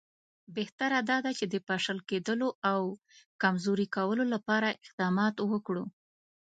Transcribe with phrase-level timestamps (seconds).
[0.55, 2.81] بهتره دا ده چې د پاشل کېدلو او
[3.41, 5.83] کمزوري کولو لپاره اقدامات وکړو.